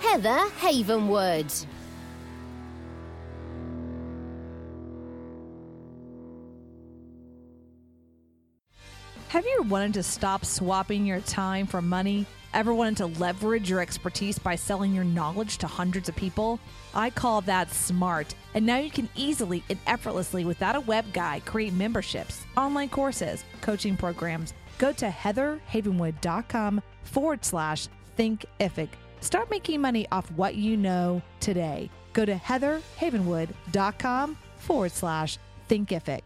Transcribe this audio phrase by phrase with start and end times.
[0.00, 1.66] Heather Havenwood.
[9.28, 12.26] Have you wanted to stop swapping your time for money?
[12.54, 16.58] Ever wanted to leverage your expertise by selling your knowledge to hundreds of people?
[16.94, 18.34] I call that smart.
[18.54, 23.44] And now you can easily and effortlessly, without a web guy, create memberships, online courses,
[23.60, 24.54] coaching programs.
[24.78, 28.88] Go to heatherhavenwood.com forward slash thinkific.
[29.20, 31.90] Start making money off what you know today.
[32.12, 35.38] Go to heatherhavenwood.com forward slash
[35.68, 36.22] thinkific.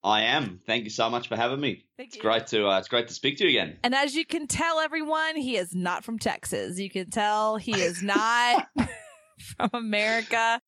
[0.04, 0.60] I am.
[0.66, 1.84] Thank you so much for having me.
[1.96, 2.22] Thank it's you.
[2.22, 3.78] great to uh, it's great to speak to you again.
[3.84, 6.78] And as you can tell, everyone, he is not from Texas.
[6.78, 8.66] You can tell he is not
[9.56, 10.60] from America.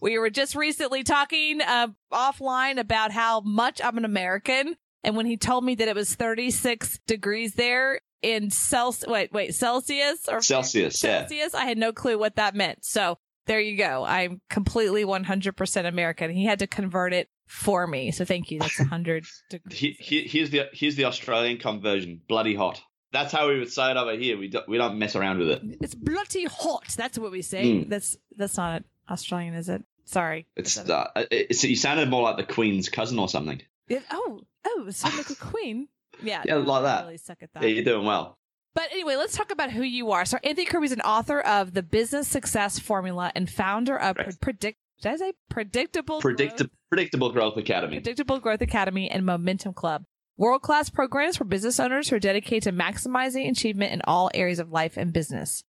[0.00, 4.74] We were just recently talking uh, offline about how much I'm an American.
[5.04, 9.54] And when he told me that it was 36 degrees there in Celsius, wait, wait,
[9.54, 11.20] Celsius or Celsius, yeah.
[11.20, 12.84] Celsius, I had no clue what that meant.
[12.84, 14.04] So there you go.
[14.04, 16.30] I'm completely 100% American.
[16.30, 18.10] He had to convert it for me.
[18.10, 18.58] So thank you.
[18.60, 19.78] That's 100 degrees.
[19.78, 22.20] He, he, here's the here's the Australian conversion.
[22.28, 22.80] Bloody hot.
[23.12, 24.38] That's how we would say it over here.
[24.38, 25.62] We don't, we don't mess around with it.
[25.82, 26.86] It's bloody hot.
[26.96, 27.64] That's what we say.
[27.64, 27.88] Mm.
[27.90, 29.84] That's that's not Australian, is it?
[30.06, 30.46] Sorry.
[30.56, 33.60] It's, uh, it's you sounded more like the Queen's cousin or something.
[33.88, 35.88] It- oh, oh, so like a queen.
[36.22, 37.04] Yeah, Yeah, no, like I that.
[37.04, 37.62] Really suck at that.
[37.62, 38.38] Yeah, you're doing well.
[38.74, 40.24] But anyway, let's talk about who you are.
[40.24, 44.40] So Anthony Kirby is an author of the Business Success Formula and founder of Right.
[44.40, 44.78] Predict.
[45.02, 46.20] Did I say predictable?
[46.20, 46.78] Predictable Growth?
[46.88, 47.96] predictable growth academy.
[47.96, 50.04] Predictable Growth Academy and Momentum Club.
[50.36, 54.58] World class programs for business owners who are dedicated to maximizing achievement in all areas
[54.58, 55.64] of life and business.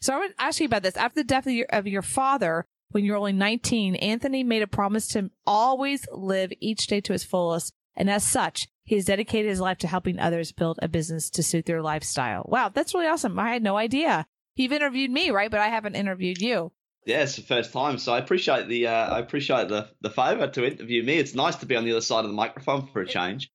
[0.00, 0.96] So I want to ask you about this.
[0.96, 4.62] After the death of your, of your father, when you were only 19, Anthony made
[4.62, 7.72] a promise to always live each day to his fullest.
[7.94, 11.42] And as such, he has dedicated his life to helping others build a business to
[11.42, 12.44] suit their lifestyle.
[12.48, 13.38] Wow, that's really awesome.
[13.38, 14.26] I had no idea.
[14.56, 15.50] You've interviewed me, right?
[15.50, 16.72] But I haven't interviewed you.
[17.04, 20.46] Yeah, it's the first time, so I appreciate the uh, I appreciate the the favour
[20.46, 21.18] to interview me.
[21.18, 23.50] It's nice to be on the other side of the microphone for a change.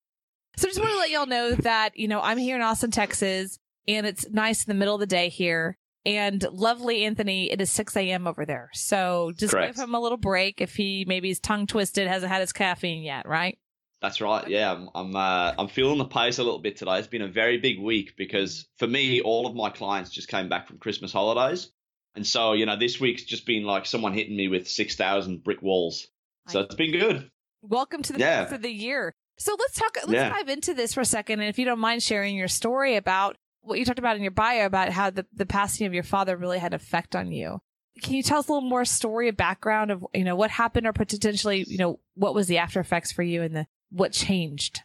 [0.57, 3.59] So just want to let y'all know that, you know, I'm here in Austin, Texas,
[3.87, 5.77] and it's nice in the middle of the day here.
[6.03, 8.25] And lovely Anthony, it is 6 a.m.
[8.25, 8.69] over there.
[8.73, 9.75] So just Correct.
[9.75, 13.03] give him a little break if he maybe is tongue twisted, hasn't had his caffeine
[13.03, 13.59] yet, right?
[14.01, 14.47] That's right.
[14.47, 16.97] Yeah, I'm I'm, uh, I'm feeling the pace a little bit today.
[16.97, 20.49] It's been a very big week because for me, all of my clients just came
[20.49, 21.71] back from Christmas holidays,
[22.17, 25.43] and so you know this week's just been like someone hitting me with six thousand
[25.43, 26.07] brick walls.
[26.49, 27.29] So I- it's been good.
[27.61, 28.41] Welcome to the Yeah.
[28.43, 29.13] first of the year.
[29.37, 30.29] So let's talk, let's Yeah.
[30.29, 31.39] dive into this for a second.
[31.41, 34.31] And if you don't mind sharing your story about what you talked about in your
[34.31, 37.59] bio about how the, the passing of your father really had effect on you.
[38.01, 40.87] Can you tell us a little more story, a background of, you know, what happened
[40.87, 44.81] or potentially, you know, what was the after effects for you and the, what changed?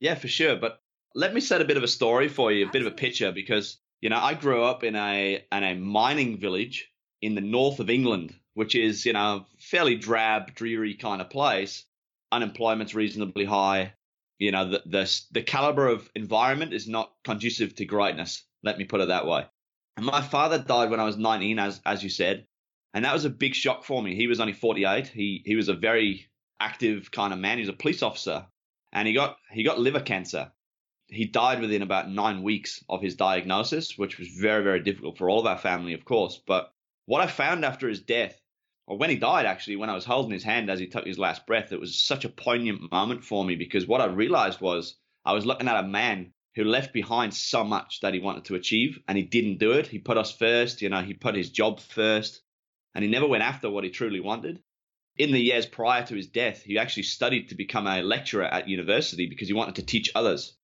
[0.00, 0.56] Yeah, for sure.
[0.56, 0.80] But
[1.14, 3.32] let me set a bit of a story for you, a bit of a picture,
[3.32, 6.90] because you know I grew up in a in a mining village
[7.22, 11.84] in the north of England, which is you know fairly drab, dreary kind of place.
[12.32, 13.94] Unemployment's reasonably high.
[14.38, 18.44] You know the the the caliber of environment is not conducive to greatness.
[18.62, 19.46] Let me put it that way.
[19.96, 22.46] And my father died when I was 19, as as you said,
[22.92, 24.14] and that was a big shock for me.
[24.14, 25.08] He was only 48.
[25.08, 26.28] He he was a very
[26.60, 27.58] active kind of man.
[27.58, 28.46] He was a police officer,
[28.92, 30.52] and he got he got liver cancer.
[31.08, 35.30] He died within about nine weeks of his diagnosis, which was very, very difficult for
[35.30, 36.40] all of our family, of course.
[36.46, 36.72] But
[37.04, 38.40] what I found after his death,
[38.86, 41.18] or when he died, actually, when I was holding his hand as he took his
[41.18, 44.96] last breath, it was such a poignant moment for me because what I realized was
[45.24, 48.54] I was looking at a man who left behind so much that he wanted to
[48.54, 49.86] achieve and he didn't do it.
[49.86, 52.42] He put us first, you know, he put his job first
[52.94, 54.62] and he never went after what he truly wanted.
[55.18, 58.68] In the years prior to his death, he actually studied to become a lecturer at
[58.68, 60.56] university because he wanted to teach others.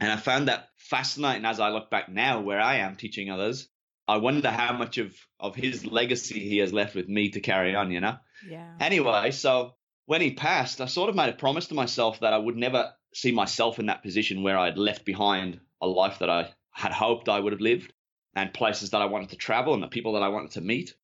[0.00, 3.68] And I found that fascinating as I look back now where I am teaching others.
[4.06, 7.74] I wonder how much of, of his legacy he has left with me to carry
[7.74, 8.16] on, you know?
[8.48, 8.74] Yeah.
[8.80, 9.74] Anyway, so
[10.06, 12.92] when he passed, I sort of made a promise to myself that I would never
[13.12, 17.28] see myself in that position where I'd left behind a life that I had hoped
[17.28, 17.92] I would have lived
[18.34, 20.94] and places that I wanted to travel and the people that I wanted to meet.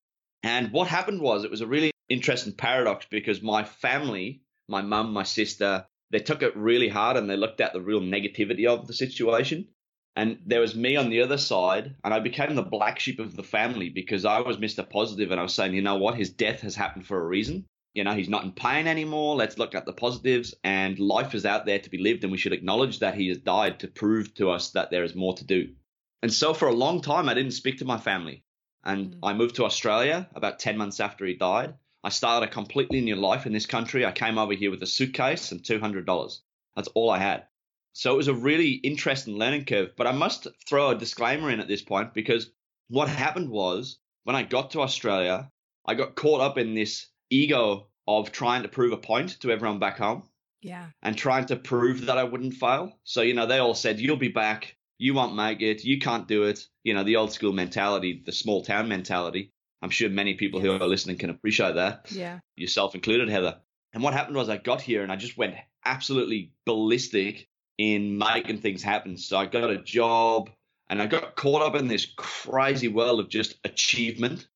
[0.41, 5.11] And what happened was it was a really interesting paradox because my family, my mum,
[5.11, 8.87] my sister, they took it really hard and they looked at the real negativity of
[8.87, 9.67] the situation.
[10.15, 13.35] And there was me on the other side, and I became the black sheep of
[13.35, 14.89] the family because I was Mr.
[14.89, 17.65] Positive and I was saying, you know what, his death has happened for a reason.
[17.93, 19.35] You know, he's not in pain anymore.
[19.35, 22.37] Let's look at the positives, and life is out there to be lived, and we
[22.37, 25.45] should acknowledge that he has died to prove to us that there is more to
[25.45, 25.73] do.
[26.21, 28.45] And so for a long time, I didn't speak to my family.
[28.85, 29.19] And mm.
[29.21, 31.73] I moved to Australia about 10 months after he died.
[32.05, 34.05] I started a completely new life in this country.
[34.05, 36.37] I came over here with a suitcase and $200.
[36.75, 37.47] That's all I had.
[37.93, 39.95] So it was a really interesting learning curve.
[39.97, 42.51] But I must throw a disclaimer in at this point because
[42.89, 45.49] what happened was when I got to Australia,
[45.83, 49.79] I got caught up in this ego of trying to prove a point to everyone
[49.79, 50.29] back home.
[50.61, 50.85] Yeah.
[51.01, 52.99] And trying to prove that I wouldn't fail.
[53.03, 54.77] So, you know, they all said, you'll be back.
[54.99, 55.83] You won't make it.
[55.83, 56.67] You can't do it.
[56.83, 59.53] You know, the old school mentality, the small town mentality.
[59.81, 62.07] I'm sure many people who are listening can appreciate that.
[62.11, 62.39] Yeah.
[62.55, 63.59] Yourself included, Heather.
[63.93, 65.55] And what happened was I got here and I just went
[65.85, 69.17] absolutely ballistic in making things happen.
[69.17, 70.49] So I got a job
[70.89, 74.47] and I got caught up in this crazy world of just achievement.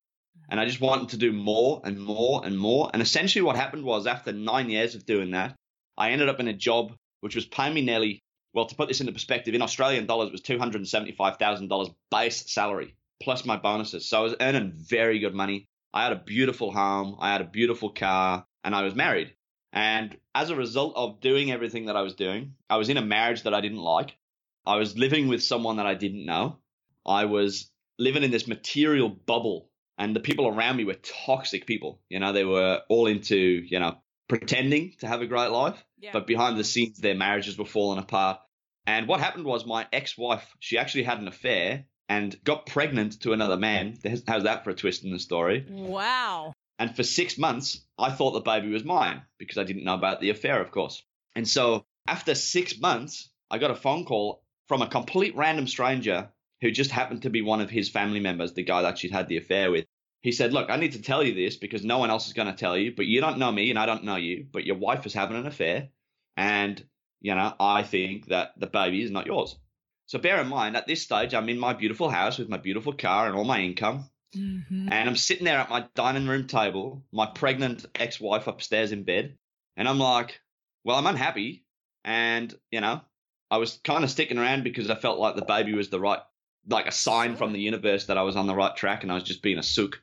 [0.50, 2.90] And I just wanted to do more and more and more.
[2.92, 5.56] And essentially, what happened was after nine years of doing that,
[5.96, 8.24] I ended up in a job which was paying me nearly,
[8.54, 13.46] well, to put this into perspective, in Australian dollars, it was $275,000 base salary plus
[13.46, 14.08] my bonuses.
[14.08, 15.68] So I was earning very good money.
[15.94, 19.34] I had a beautiful home, I had a beautiful car, and I was married.
[19.72, 23.06] And as a result of doing everything that I was doing, I was in a
[23.06, 24.16] marriage that I didn't like.
[24.66, 26.58] I was living with someone that I didn't know.
[27.06, 30.96] I was living in this material bubble, and the people around me were
[31.26, 32.02] toxic people.
[32.10, 36.12] You know, they were all into, you know, pretending to have a great life, yeah.
[36.14, 38.40] but behind the scenes, their marriages were falling apart.
[38.86, 43.22] And what happened was my ex wife, she actually had an affair and got pregnant
[43.22, 43.98] to another man.
[44.28, 45.66] How's that for a twist in the story?
[45.70, 46.54] Wow.
[46.80, 50.20] And for six months, I thought the baby was mine because I didn't know about
[50.20, 51.04] the affair, of course.
[51.36, 56.30] And so after six months, I got a phone call from a complete random stranger
[56.62, 59.28] who just happened to be one of his family members, the guy that she'd had
[59.28, 59.86] the affair with.
[60.22, 62.48] He said, Look, I need to tell you this because no one else is going
[62.50, 64.76] to tell you, but you don't know me and I don't know you, but your
[64.76, 65.90] wife is having an affair.
[66.36, 66.84] And,
[67.22, 69.58] you know, I think that the baby is not yours.
[70.10, 72.94] So bear in mind, at this stage, I'm in my beautiful house with my beautiful
[72.94, 74.10] car and all my income.
[74.36, 74.92] Mm-hmm.
[74.92, 79.04] And I'm sitting there at my dining room table, my pregnant ex wife upstairs in
[79.04, 79.38] bed.
[79.78, 80.42] And I'm like,
[80.84, 81.64] well, I'm unhappy.
[82.04, 83.02] And, you know,
[83.52, 86.22] I was kind of sticking around because I felt like the baby was the right,
[86.68, 89.16] like a sign from the universe that I was on the right track and I
[89.16, 90.02] was just being a sook.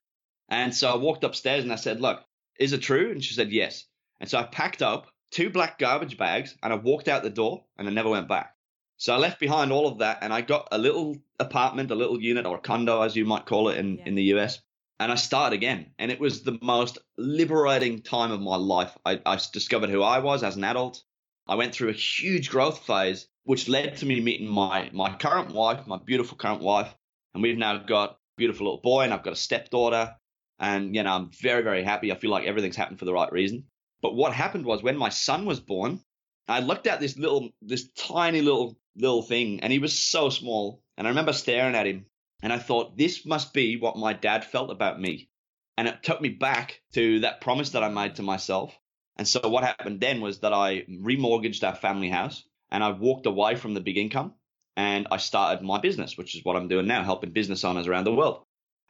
[0.49, 2.23] And so I walked upstairs and I said, look,
[2.61, 3.11] is it true?
[3.11, 3.87] And she said, yes.
[4.21, 7.64] And so I packed up two black garbage bags and I walked out the door
[7.76, 8.55] and I never went back.
[8.99, 12.21] So I left behind all of that and I got a little apartment, a little
[12.21, 14.07] unit or a condo, as you might call it in, yeah.
[14.07, 14.61] in the US.
[14.99, 15.91] And I started again.
[15.99, 18.97] And it was the most liberating time of my life.
[19.05, 21.03] I, I discovered who I was as an adult.
[21.47, 25.53] I went through a huge growth phase, which led to me meeting my, my current
[25.53, 26.93] wife, my beautiful current wife.
[27.35, 30.17] And we've now got a beautiful little boy and I've got a stepdaughter.
[30.59, 32.11] And, you know, I'm very, very happy.
[32.11, 33.65] I feel like everything's happened for the right reason.
[34.00, 36.00] But what happened was when my son was born,
[36.49, 40.83] I looked at this little, this tiny little little thing, and he was so small.
[40.97, 42.07] And I remember staring at him,
[42.43, 45.29] and I thought, this must be what my dad felt about me.
[45.76, 48.79] And it took me back to that promise that I made to myself.
[49.17, 53.26] And so what happened then was that I remortgaged our family house and I walked
[53.26, 54.35] away from the big income
[54.76, 58.05] and I started my business, which is what I'm doing now, helping business owners around
[58.05, 58.43] the world.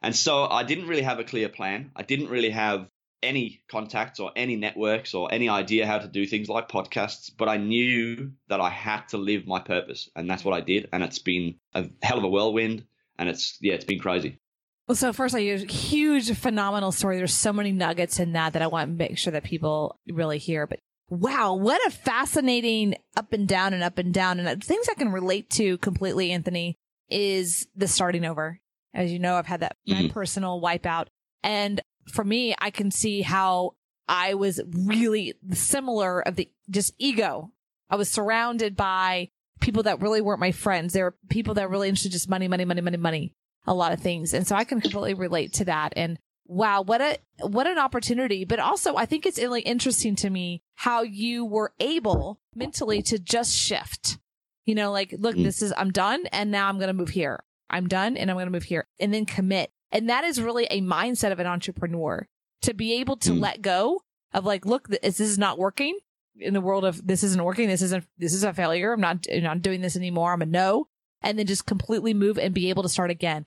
[0.02, 1.90] And so I didn't really have a clear plan.
[1.96, 2.88] I didn't really have
[3.22, 7.48] any contacts or any networks or any idea how to do things like podcasts, but
[7.48, 10.08] I knew that I had to live my purpose.
[10.14, 10.88] And that's what I did.
[10.92, 12.84] And it's been a hell of a whirlwind.
[13.18, 14.38] And it's, yeah, it's been crazy.
[14.86, 17.16] Well, so first, a huge, phenomenal story.
[17.16, 20.38] There's so many nuggets in that that I want to make sure that people really
[20.38, 20.66] hear.
[20.66, 24.38] But wow, what a fascinating up and down and up and down.
[24.38, 26.76] And things I can relate to completely, Anthony,
[27.08, 28.60] is the starting over.
[28.94, 30.10] As you know, I've had that my Mhm.
[30.10, 31.06] personal wipeout.
[31.42, 33.72] And for me, I can see how
[34.08, 37.52] I was really similar of the just ego.
[37.90, 40.92] I was surrounded by people that really weren't my friends.
[40.92, 43.32] There were people that were really interested just money, money, money, money, money,
[43.66, 44.34] a lot of things.
[44.34, 45.92] And so I can completely relate to that.
[45.96, 48.44] And wow, what a, what an opportunity.
[48.44, 53.18] But also I think it's really interesting to me how you were able mentally to
[53.18, 54.18] just shift.
[54.64, 55.44] You know, like, look, Mm.
[55.44, 57.42] this is, I'm done and now I'm going to move here.
[57.70, 59.70] I'm done and I'm going to move here and then commit.
[59.92, 62.26] And that is really a mindset of an entrepreneur
[62.62, 63.40] to be able to Mm.
[63.40, 64.02] let go
[64.32, 65.98] of like, look, this is not working
[66.38, 67.68] in the world of this isn't working.
[67.68, 68.92] This isn't, this is a failure.
[68.92, 70.32] I'm not, I'm not doing this anymore.
[70.32, 70.88] I'm a no.
[71.22, 73.46] And then just completely move and be able to start again.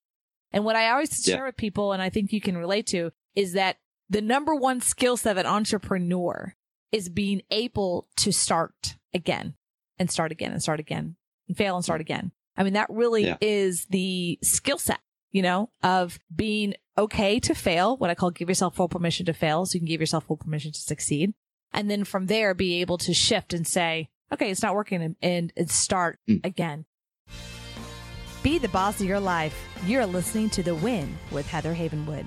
[0.52, 1.36] And what I always Yeah.
[1.36, 3.78] share with people, and I think you can relate to, is that
[4.10, 6.56] the number one skill set of an entrepreneur
[6.92, 9.54] is being able to start again
[10.00, 11.16] and start again and start again
[11.48, 12.32] and fail and start again.
[12.58, 13.38] I mean, that really Yeah.
[13.42, 15.00] is the skill set,
[15.32, 19.34] you know, of being okay to fail, what I call give yourself full permission to
[19.34, 19.66] fail.
[19.66, 21.34] So you can give yourself full permission to succeed.
[21.72, 25.52] And then from there, be able to shift and say, okay, it's not working and,
[25.56, 26.46] and, start Mm.
[26.46, 26.86] again.
[28.42, 29.56] Be the boss of your life.
[29.86, 32.26] You're listening to The Win with Heather Havenwood.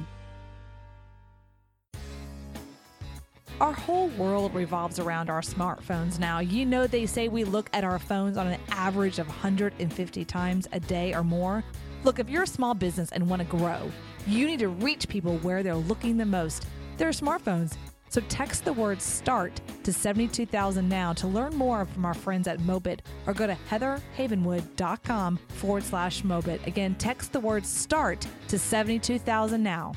[3.61, 6.41] Our whole world revolves around our smartphones now.
[6.41, 10.67] You know, they say we look at our phones on an average of 150 times
[10.73, 11.63] a day or more.
[12.05, 13.91] Look, if you're a small business and want to grow,
[14.27, 16.67] you need to reach people where they're looking the most.
[16.97, 17.77] Their smartphones.
[18.09, 22.59] So text the word START to 72000 now to learn more from our friends at
[22.59, 26.67] Mobit or go to heatherhavenwood.com forward slash Mobit.
[26.67, 29.93] Again, text the word START to 72000 now.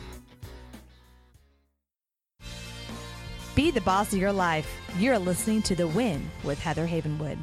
[3.53, 4.69] Be the boss of your life.
[4.97, 7.37] You're listening to The Win with Heather Havenwood.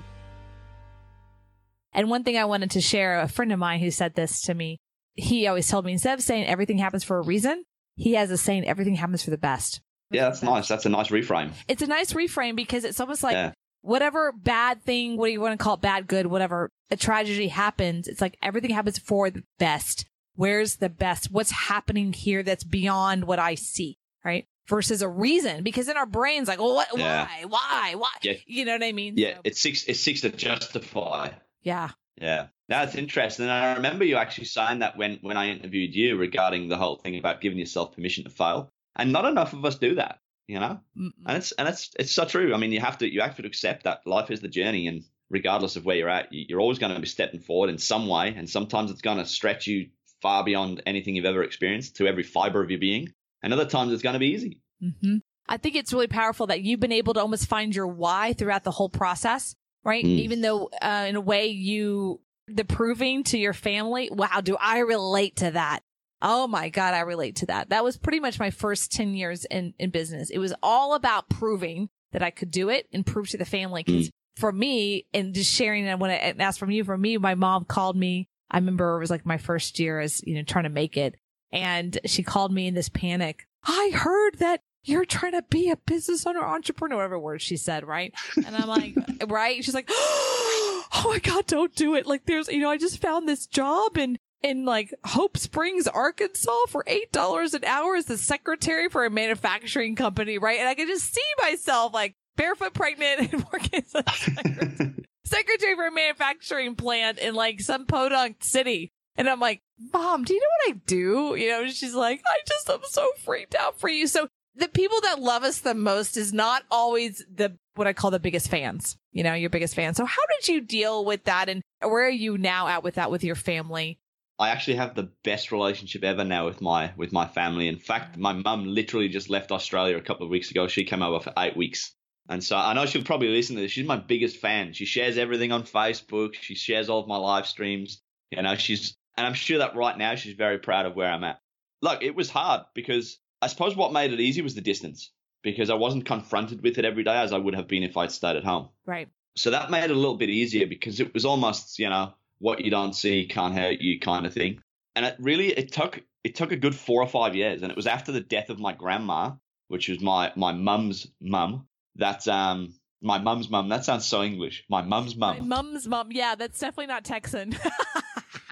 [1.92, 4.54] And one thing I wanted to share, a friend of mine who said this to
[4.54, 4.78] me,
[5.14, 7.64] he always told me instead of saying everything happens for a reason,
[7.96, 9.80] he has a saying everything happens for the best.
[10.10, 10.68] Yeah, that's nice.
[10.68, 11.52] That's a nice reframe.
[11.68, 13.52] It's a nice reframe because it's almost like Yeah.
[13.82, 17.48] whatever bad thing, what do you want to call it, bad, good, whatever, a tragedy
[17.48, 20.06] happens, it's like everything happens for the best.
[20.34, 21.30] Where's the best?
[21.30, 24.46] What's happening here that's beyond what I see, right?
[24.68, 27.26] Versus a reason, because in our brains, like, well, what, Yeah.
[27.26, 28.10] why, why, why?
[28.22, 28.34] Yeah.
[28.46, 29.14] You know what I mean?
[29.18, 31.30] Yeah, So, it seeks it seeks to justify.
[31.62, 31.90] Yeah.
[32.20, 33.44] Yeah, that's interesting.
[33.44, 36.96] And I remember you actually saying that when when I interviewed you regarding the whole
[36.96, 40.18] thing about giving yourself permission to fail, and not enough of us do that.
[40.46, 41.10] You know, Mm-mm.
[41.26, 42.52] and it's and it's it's so true.
[42.52, 45.04] I mean, you have to you have to accept that life is the journey, and
[45.30, 48.06] regardless of where you're at, you- you're always going to be stepping forward in some
[48.06, 49.88] way, and sometimes it's going to stretch you
[50.20, 53.08] far beyond anything you've ever experienced to every fiber of your being,
[53.42, 54.60] and other times it's going to be easy.
[54.82, 55.18] Mm-hmm.
[55.48, 58.64] I think it's really powerful that you've been able to almost find your why throughout
[58.64, 59.54] the whole process,
[59.84, 60.04] right?
[60.04, 60.18] Mm.
[60.20, 64.08] Even though, uh, in a way, you the proving to your family.
[64.12, 65.80] Wow, do I relate to that?
[66.20, 67.70] Oh my God, I relate to that.
[67.70, 70.30] That was pretty much my first 10 years in, in business.
[70.30, 73.82] It was all about proving that I could do it and prove to the family.
[73.82, 77.34] Cause for me and just sharing, and when I asked from you, for me, my
[77.34, 78.28] mom called me.
[78.50, 81.16] I remember it was like my first year as, you know, trying to make it.
[81.50, 83.46] And she called me in this panic.
[83.64, 87.86] I heard that you're trying to be a business owner, entrepreneur, whatever word she said,
[87.86, 88.12] right?
[88.36, 88.94] And I'm like,
[89.28, 89.62] right?
[89.64, 92.06] She's like, oh my God, don't do it.
[92.06, 96.66] Like there's, you know, I just found this job in, in like Hope Springs, Arkansas
[96.68, 100.58] for $8 an hour as the secretary for a manufacturing company, right?
[100.58, 105.74] And I could just see myself like barefoot pregnant and working as a secretary secretary
[105.74, 108.92] for a manufacturing plant in like some podunk city.
[109.16, 109.62] And I'm like,
[109.92, 111.34] mom, do you know what I do?
[111.36, 114.06] You know, she's like, I just, I'm so freaked out for you.
[114.06, 118.10] So the people that love us the most is not always the, what I call
[118.10, 119.94] the biggest fans, you know, your biggest fan.
[119.94, 121.48] So how did you deal with that?
[121.48, 123.98] And where are you now at with that with your family?
[124.38, 127.68] I actually have the best relationship ever now with my with my family.
[127.68, 130.66] In fact, my mum literally just left Australia a couple of weeks ago.
[130.66, 131.94] She came over for eight weeks.
[132.28, 133.72] And so I know she'll probably listen to this.
[133.72, 134.72] She's my biggest fan.
[134.72, 136.34] She shares everything on Facebook.
[136.34, 138.00] She shares all of my live streams.
[138.30, 141.24] You know, she's and I'm sure that right now she's very proud of where I'm
[141.24, 141.38] at.
[141.80, 145.10] Look, it was hard because I suppose what made it easy was the distance
[145.42, 148.12] because I wasn't confronted with it every day as I would have been if I'd
[148.12, 148.68] stayed at home.
[148.86, 149.08] Right.
[149.36, 152.64] So that made it a little bit easier because it was almost, you know, what
[152.64, 154.60] you don't see can't hurt you kind of thing.
[154.94, 157.62] And it really it took it took a good four or five years.
[157.62, 159.32] And it was after the death of my grandma,
[159.68, 164.64] which was my my mum's mum, that um my mum's mum, that sounds so English.
[164.68, 165.48] My mum's mum.
[165.48, 166.12] My mum's mum.
[166.12, 167.56] Yeah, that's definitely not Texan.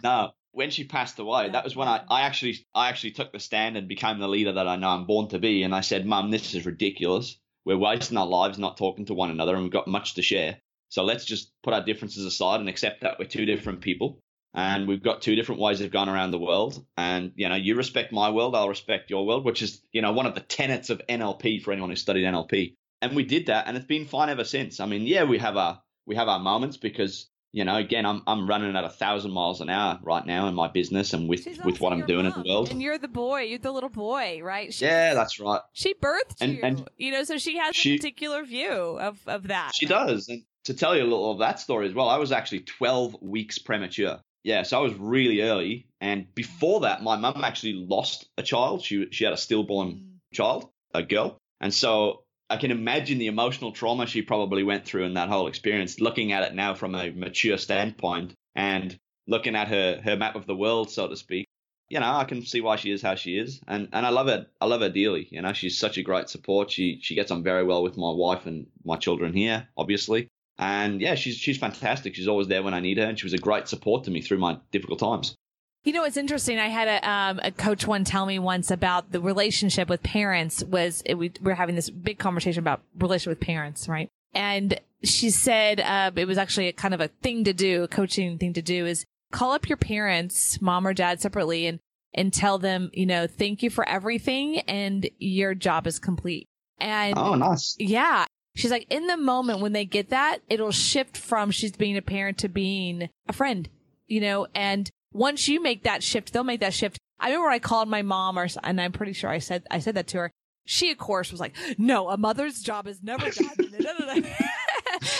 [0.03, 0.31] No.
[0.52, 3.76] When she passed away, that was when I, I actually I actually took the stand
[3.76, 5.62] and became the leader that I know I'm born to be.
[5.62, 7.38] And I said, Mum, this is ridiculous.
[7.64, 10.59] we're wasting our lives not talking to one another and we've got much to share.
[10.88, 14.21] So let's just put our differences aside and accept that we're two different people
[14.54, 16.85] and we've got two different ways of going around the world.
[16.97, 20.12] And, you know, you respect my world, I'll respect your world, which is, you know,
[20.12, 22.75] one of the tenets of NLP for anyone who studied NLP.
[23.00, 24.80] And we did that and it's been fine ever since.
[24.80, 28.23] I mean, yeah, we have our we have our moments because you know, again, I'm
[28.26, 31.47] I'm running at a thousand miles an hour right now in my business and with
[31.64, 32.71] with what I'm doing mom, in the world.
[32.71, 33.42] And you're the boy.
[33.42, 34.73] You're the little boy, right?
[34.73, 35.61] She, Yeah, that's right.
[35.73, 36.61] She birthed And- you.
[36.62, 39.73] and you know, so she has she- a particular view of, of that.
[39.75, 40.28] She does.
[40.28, 43.16] And to tell you a little of that story as well, I was actually 12
[43.23, 44.21] weeks premature.
[44.45, 45.88] Yeah, so I was really early.
[46.00, 48.83] And before that, my mum actually lost a child.
[48.83, 50.04] She she had a stillborn Mm.
[50.35, 51.37] child, a girl.
[51.61, 55.47] And so I can imagine the emotional trauma she probably went through in that whole
[55.47, 60.35] experience, looking at it now from a mature standpoint and looking at her, her map
[60.35, 61.47] of the world, so to speak.
[61.88, 63.61] You know, I can see why she is how she is.
[63.66, 65.28] And and I love her I love her dearly.
[65.30, 66.71] You know, she's such a great support.
[66.71, 70.28] She she gets on very well with my wife and my children here, obviously.
[70.59, 72.14] And yeah, she's she's fantastic.
[72.14, 74.21] She's always there when I need her, and she was a great support to me
[74.23, 75.35] through my difficult times.
[75.83, 76.59] You know, it's interesting.
[76.59, 80.63] I had a, um, a coach one tell me once about the relationship with parents
[80.63, 84.09] was, it, we were having this big conversation about relationship with parents, right?
[84.35, 87.89] And she said, uh, it was actually a kind of a thing to do, a
[87.89, 91.79] coaching thing to do is call up your parents, mom or dad separately and,
[92.13, 96.47] and tell them, you know, thank you for everything and your job is complete.
[96.79, 97.75] And Oh, nice.
[97.79, 98.27] yeah.
[98.55, 102.03] She's like, in the moment when they get that, it'll shift from she's being a
[102.03, 103.69] parent to being a friend,
[104.07, 106.99] you know, and once you make that shift, they'll make that shift.
[107.19, 109.95] I remember I called my mom or, and I'm pretty sure I said, I said
[109.97, 110.31] that to her.
[110.67, 113.55] She, of course, was like, no, a mother's job is never done.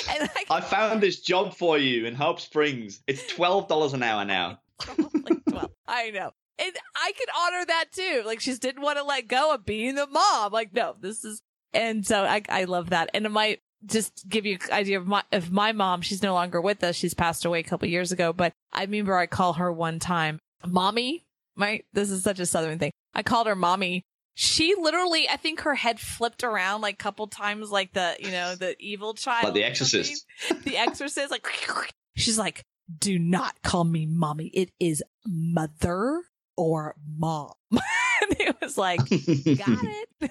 [0.09, 3.03] and like, I found this job for you in Hope Springs.
[3.07, 4.61] It's twelve dollars an hour now.
[4.99, 5.71] like 12.
[5.89, 6.31] I know.
[6.59, 8.23] And I could honor that too.
[8.25, 10.53] Like she just didn't want to let go of being the mom.
[10.53, 11.43] Like, no, this is,
[11.73, 13.11] and so I, I love that.
[13.15, 16.03] And it might just give you an idea of my, of my mom.
[16.03, 16.97] She's no longer with us.
[16.97, 20.39] She's passed away a couple years ago, but I remember I call her one time,
[20.67, 21.25] mommy.
[21.57, 22.93] My, this is such a Southern thing.
[23.15, 24.03] I called her mommy.
[24.35, 28.31] She literally, I think her head flipped around like a couple times, like the, you
[28.31, 29.45] know, the evil child.
[29.45, 29.65] Like The.
[29.65, 30.25] Exorcist.
[30.65, 31.47] the Exorcist, like,
[32.17, 32.63] she's like,
[32.99, 34.47] do not call me mommy.
[34.49, 36.23] It is mother
[36.57, 37.53] or mom.
[37.73, 37.81] and
[38.41, 40.31] it was like, got it.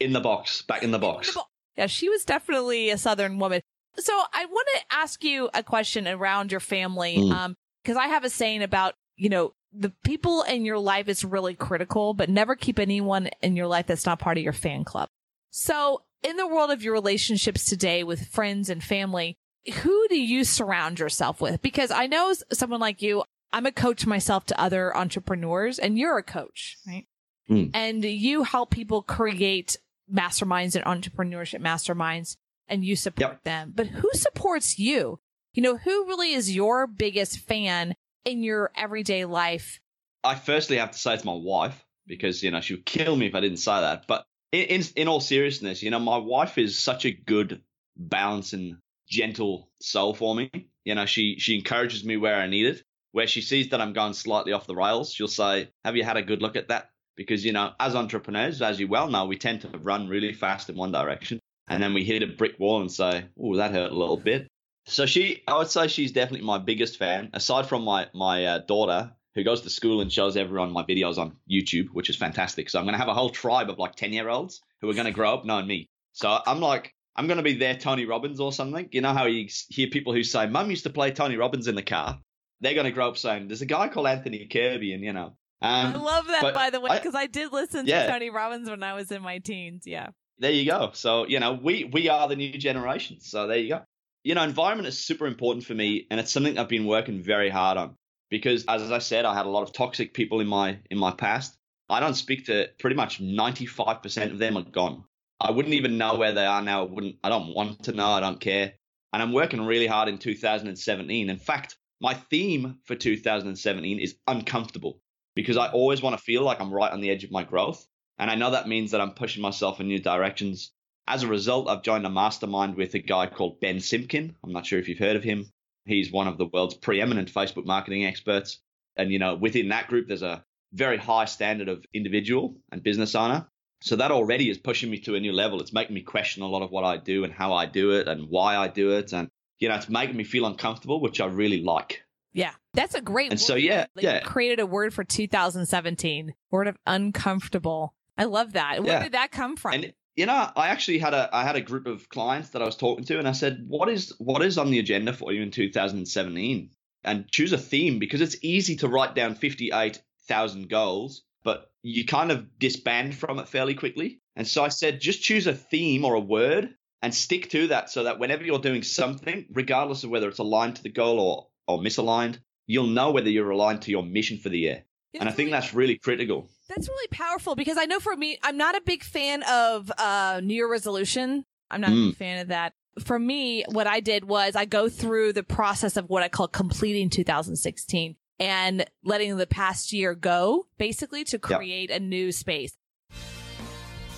[0.00, 1.36] in the box, back in the box.
[1.76, 3.60] Yeah, she was definitely a Southern woman.
[3.96, 7.16] So I want to ask you a question around your family.
[7.18, 7.32] Mm.
[7.32, 11.24] Um, cause I have a saying about, you know, the people in your life is
[11.24, 14.84] really critical, but never keep anyone in your life that's not part of your fan
[14.84, 15.08] club.
[15.50, 19.36] So in the world of your relationships today with friends and family,
[19.82, 21.60] who do you surround yourself with?
[21.62, 26.18] Because I know someone like you, I'm a coach myself to other entrepreneurs and you're
[26.18, 27.06] a coach, right?
[27.48, 27.66] Hmm.
[27.74, 29.76] And you help people create
[30.12, 32.36] masterminds and entrepreneurship masterminds
[32.68, 33.44] and you support Yep.
[33.44, 33.72] them.
[33.74, 35.20] But who supports you?
[35.52, 39.80] You know, who really is your biggest fan in your everyday life?
[40.22, 43.26] I firstly have to say it's my wife because you know she would kill me
[43.26, 44.06] if I didn't say that.
[44.06, 47.62] But in in, in all seriousness, you know my wife is such a good,
[47.96, 50.50] balancing, gentle soul for me.
[50.84, 52.82] You know she she encourages me where I need it.
[53.12, 56.16] Where she sees that I'm going slightly off the rails, she'll say, "Have you had
[56.16, 59.36] a good look at that?" Because you know, as entrepreneurs, as you well know, we
[59.36, 62.80] tend to run really fast in one direction, and then we hit a brick wall
[62.80, 64.48] and say, "Oh, that hurt a little bit."
[64.86, 68.58] So she, I would say she's definitely my biggest fan, aside from my my uh,
[68.58, 72.70] daughter who goes to school and shows everyone my videos on YouTube, which is fantastic.
[72.70, 74.94] So I'm going to have a whole tribe of like ten year olds who are
[74.94, 75.88] going to grow up knowing me.
[76.12, 78.88] So I'm like, I'm going to be their Tony Robbins or something.
[78.92, 81.74] You know how you hear people who say, "Mum used to play Tony Robbins in
[81.74, 82.20] the car."
[82.60, 85.36] They're going to grow up saying, "There's a guy called Anthony Kirby," and you know.
[85.62, 88.06] Um, I love that, by the way, I- because I, did listen Yeah.
[88.06, 89.84] to Tony Robbins when I was in my teens.
[89.86, 90.08] Yeah.
[90.38, 90.90] there you go.
[90.94, 93.20] So, you know, we we are the new generation.
[93.20, 93.82] So there you go.
[94.24, 97.50] You know, environment is super important for me and it's something I've been working very
[97.50, 97.96] hard on
[98.30, 101.12] because as I said, I had a lot of toxic people in my in my
[101.12, 101.56] past.
[101.88, 105.04] I don't speak to pretty much 95% of them are gone.
[105.40, 106.82] I wouldn't even know where they are now.
[106.82, 108.08] I wouldn't I don't want to know.
[108.08, 108.72] I don't care.
[109.12, 111.30] And I'm working really hard in 2017.
[111.30, 115.00] In fact, my theme for 2017 is uncomfortable
[115.34, 117.86] because I always want to feel like I'm right on the edge of my growth.
[118.18, 120.72] And I know that means that I'm pushing myself in new directions.
[121.06, 124.34] As a result, I've joined a mastermind with a guy called Ben Simkin.
[124.44, 125.46] I'm not sure if you've heard of him.
[125.84, 128.60] He's one of the world's preeminent Facebook marketing experts.
[128.96, 133.14] And, you know, within that group, there's a very high standard of individual and business
[133.14, 133.46] owner.
[133.82, 135.60] So that already is pushing me to a new level.
[135.60, 138.08] It's making me question a lot of what I do and how I do it
[138.08, 139.12] and why I do it.
[139.12, 142.02] And, you know, it's making me feel uncomfortable, which I really like.
[142.34, 142.50] Yeah.
[142.74, 143.46] That's a great And word.
[143.46, 144.20] so, yeah, Like, yeah.
[144.20, 147.94] created a word for 2017, word of uncomfortable.
[148.18, 148.82] I love that.
[148.82, 149.02] Where Yeah.
[149.04, 149.74] did that come from?
[149.74, 152.66] And you know, I actually had a I had a group of clients that I
[152.66, 155.42] was talking to, and I said, "What is what is on the agenda for you
[155.42, 156.70] in 2017?"
[157.02, 162.30] And choose a theme because it's easy to write down 58,000 goals, but you kind
[162.30, 164.20] of disband from it fairly quickly.
[164.36, 167.90] And so I said, just choose a theme or a word and stick to that,
[167.90, 171.48] so that whenever you're doing something, regardless of whether it's aligned to the goal or
[171.66, 174.84] or misaligned, you'll know whether you're aligned to your mission for the year.
[175.18, 176.48] and I think that's really critical.
[176.68, 180.40] That's really powerful because I know for me, I'm not a big fan of uh,
[180.42, 181.44] New Year resolution.
[181.70, 182.06] I'm not mm.
[182.06, 182.72] a big fan of that.
[183.04, 186.48] For me, what I did was I go through the process of what I call
[186.48, 192.00] completing 2016 and letting the past year go, basically to create yep.
[192.00, 192.72] a new space.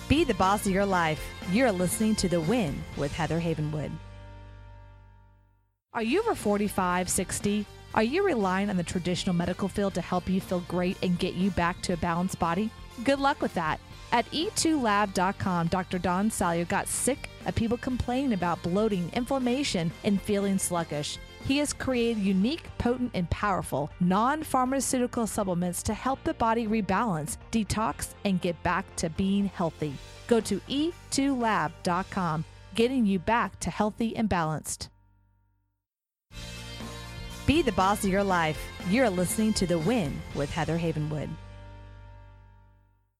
[0.07, 1.21] Be the boss of your life.
[1.51, 3.91] You're listening to The Win with Heather Havenwood.
[5.97, 7.65] Are you over 45, 60?
[7.95, 11.33] Are you relying on the traditional medical field to help you feel great and get
[11.33, 12.69] you back to a balanced body?
[13.03, 13.79] Good luck with that.
[14.11, 15.97] At e2lab.com, Dr.
[15.97, 21.17] Don Salio got sick of people complaining about bloating, inflammation, and feeling sluggish.
[21.45, 27.37] He has created unique, potent, and powerful non pharmaceutical supplements to help the body rebalance,
[27.51, 29.95] detox, and get back to being healthy.
[30.27, 34.89] Go to e2lab.com, getting you back to healthy and balanced.
[37.47, 38.61] Be the boss of your life.
[38.89, 41.29] You're listening to The Win with Heather Havenwood.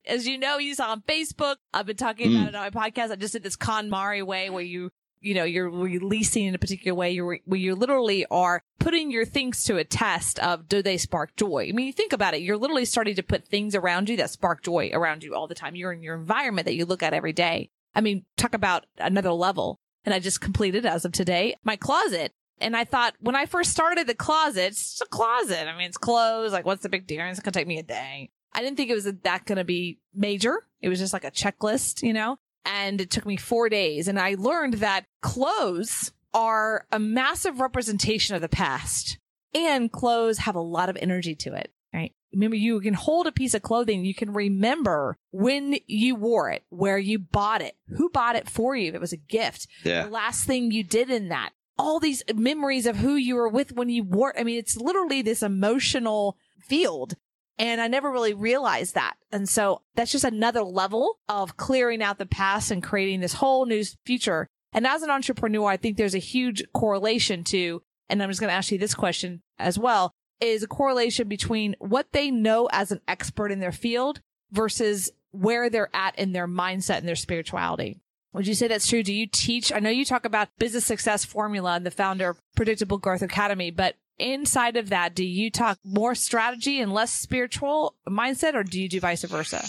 [0.06, 2.42] As you know, you saw on Facebook, I've been talking mm.
[2.42, 3.12] about it on my podcast.
[3.12, 4.90] I just did this KonMari way where you,
[5.22, 9.24] you know, you're releasing in a particular way you're, where you literally are putting your
[9.24, 11.70] things to a test of do they spark joy?
[11.70, 12.42] I mean, you think about it.
[12.42, 15.56] You're literally starting to put things around you that spark joy around you all the
[15.56, 15.74] time.
[15.74, 17.70] You're in your environment that you look at every day.
[17.96, 19.80] I mean, talk about another level.
[20.04, 23.72] And I just completed as of today my closet and I thought when I first
[23.72, 25.67] started the closet, it's just a closet.
[25.67, 26.52] I mean, it's clothes.
[26.52, 27.22] Like, what's the big deal?
[27.26, 28.32] It's going to take me a day.
[28.54, 30.63] I didn't think it was that going to be major.
[30.82, 32.38] It was just like a checklist, you know?
[32.65, 34.08] And it took me four days.
[34.08, 39.20] And I learned that clothes are a massive representation of the past
[39.54, 42.13] and clothes have a lot of energy to it, right?
[42.34, 44.06] Remember, you can hold a piece of clothing.
[44.06, 48.76] You can remember when you wore it, where you bought it, who bought it for
[48.76, 48.89] you.
[48.89, 50.04] If it was a gift, yeah.
[50.04, 53.72] the last thing you did in that, all these memories of who you were with
[53.72, 54.38] when you wore.
[54.38, 57.16] I mean, it's literally this emotional field.
[57.60, 59.16] And I never really realized that.
[59.32, 63.66] And so that's just another level of clearing out the past and creating this whole
[63.66, 64.48] new future.
[64.74, 68.50] And as an entrepreneur, I think there's a huge correlation to, and I'm just going
[68.50, 72.92] to ask you this question as well, is a correlation between what they know as
[72.92, 78.00] an expert in their field versus where they're at in their mindset and their spirituality.
[78.38, 79.02] Would you say that's true?
[79.02, 79.73] Do you teach?
[79.73, 83.71] I know you talk about business success formula and the founder of Predictable Growth Academy,
[83.71, 88.80] but inside of that, do you talk more strategy and less spiritual mindset, or do
[88.80, 89.65] you do vice versa?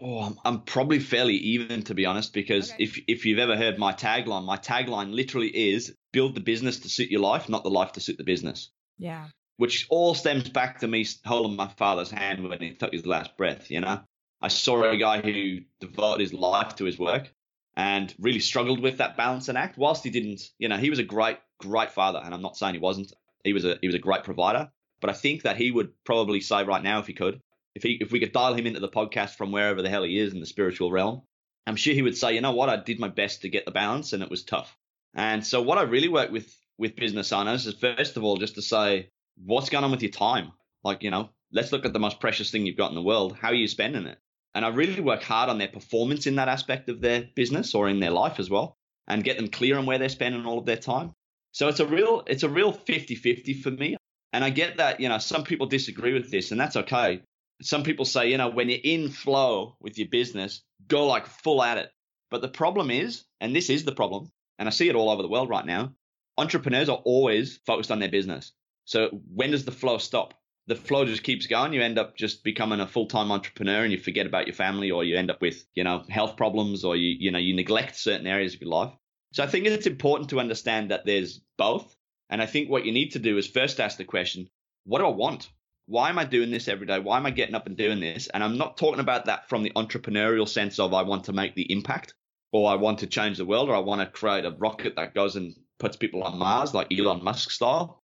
[0.00, 2.84] Oh, I'm, I'm probably fairly even to be honest, because okay.
[2.84, 6.88] if if you've ever heard my tagline, my tagline literally is build the business to
[6.88, 8.70] suit your life, not the life to suit the business.
[8.96, 9.26] Yeah.
[9.56, 13.36] Which all stems back to me holding my father's hand when he took his last
[13.36, 13.72] breath.
[13.72, 14.02] You know,
[14.40, 17.32] I saw a guy who devoted his life to his work,
[17.78, 19.78] and really struggled with that balance and act.
[19.78, 22.74] Whilst he didn't, you know, he was a great, great father, and I'm not saying
[22.74, 23.12] he wasn't.
[23.44, 24.68] He was a he was a great provider,
[25.00, 27.40] but I think that he would probably say right now, if he could,
[27.76, 30.18] if he if we could dial him into the podcast from wherever the hell he
[30.18, 31.22] is in the spiritual realm,
[31.68, 33.70] I'm sure he would say, you know what, I did my best to get the
[33.70, 34.76] balance, and it was tough.
[35.14, 38.56] And so what I really work with with business owners is first of all just
[38.56, 40.50] to say, what's going on with your time?
[40.82, 43.36] Like, you know, let's look at the most precious thing you've got in the world.
[43.40, 44.18] How are you spending it?
[44.58, 47.88] And I really work hard on their performance in that aspect of their business or
[47.88, 50.66] in their life as well and get them clear on where they're spending all of
[50.66, 51.12] their time.
[51.52, 53.96] So it's a real it's a real 50-50 for me.
[54.32, 57.22] And I get that, you know, some people disagree with this and that's okay.
[57.62, 61.62] Some people say, you know, when you're in flow with your business, go like full
[61.62, 61.92] at it.
[62.28, 65.22] But the problem is, and this is the problem, and I see it all over
[65.22, 65.94] the world right now,
[66.36, 68.50] entrepreneurs are always focused on their business.
[68.86, 70.34] So when does the flow stop?
[70.68, 71.72] The flow just keeps going.
[71.72, 74.90] You end up just becoming a full time entrepreneur and you forget about your family
[74.90, 77.96] or you end up with, you know, health problems or you, you know, you neglect
[77.96, 78.92] certain areas of your life.
[79.32, 81.96] So I think it's important to understand that there's both.
[82.28, 84.50] And I think what you need to do is first ask the question,
[84.84, 85.48] what do I want?
[85.86, 86.98] Why am I doing this every day?
[86.98, 88.28] Why am I getting up and doing this?
[88.28, 91.54] And I'm not talking about that from the entrepreneurial sense of I want to make
[91.54, 92.12] the impact
[92.52, 95.14] or I want to change the world or I want to create a rocket that
[95.14, 98.02] goes and puts people on Mars like Elon Musk style.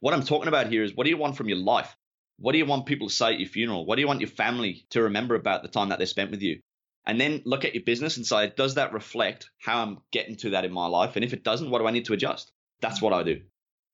[0.00, 1.94] What I'm talking about here is what do you want from your life?
[2.38, 3.86] What do you want people to say at your funeral?
[3.86, 6.42] What do you want your family to remember about the time that they spent with
[6.42, 6.60] you?
[7.06, 10.50] And then look at your business and say, does that reflect how I'm getting to
[10.50, 11.16] that in my life?
[11.16, 12.52] And if it doesn't, what do I need to adjust?
[12.80, 13.40] That's what I do.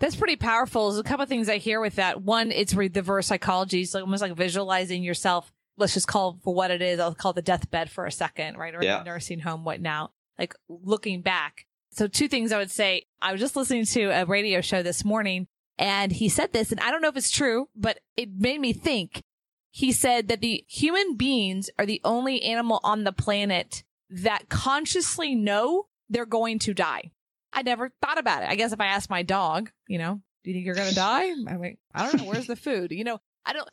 [0.01, 0.91] That's pretty powerful.
[0.91, 2.23] There's a couple of things I hear with that.
[2.23, 3.85] One, it's reverse psychology.
[3.85, 7.01] So almost like visualizing yourself let's just call for what it is.
[7.01, 8.75] I'll call the deathbed for a second, right?
[8.75, 8.99] Or Yeah.
[8.99, 10.13] the nursing home, what now?
[10.39, 11.67] Like looking back.
[11.91, 13.07] So two things I would say.
[13.21, 15.47] I was just listening to a radio show this morning
[15.79, 18.73] and he said this, and I don't know if it's true, but it made me
[18.73, 19.23] think.
[19.71, 25.35] He said that the human beings are the only animal on the planet that consciously
[25.35, 27.11] know they're going to die.
[27.55, 28.51] I never thought about it.
[28.51, 30.95] I guess if I asked my dog, you know, do you think you're going to
[30.95, 31.31] die?
[31.31, 32.25] I'm like, I don't know.
[32.25, 32.91] Where's the food?
[32.93, 33.69] You know, I don't,